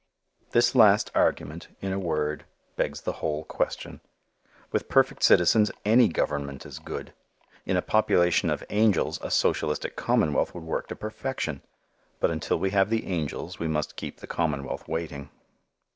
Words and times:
This 0.49 0.73
last 0.73 1.11
argument, 1.13 1.67
in 1.79 1.93
a 1.93 1.99
word, 1.99 2.45
begs 2.75 3.01
the 3.01 3.11
whole 3.21 3.43
question. 3.43 4.01
With 4.71 4.89
perfect 4.89 5.21
citizens 5.21 5.69
any 5.85 6.07
government 6.07 6.65
is 6.65 6.79
good. 6.79 7.13
In 7.67 7.77
a 7.77 7.83
population 7.83 8.49
of 8.49 8.63
angels 8.71 9.19
a 9.21 9.29
socialistic 9.29 9.95
commonwealth 9.95 10.55
would 10.55 10.63
work 10.63 10.87
to 10.87 10.95
perfection. 10.95 11.61
But 12.19 12.31
until 12.31 12.57
we 12.57 12.71
have 12.71 12.89
the 12.89 13.05
angels 13.05 13.59
we 13.59 13.67
must 13.67 13.95
keep 13.95 14.17
the 14.21 14.25
commonwealth 14.25 14.87
waiting. 14.87 15.29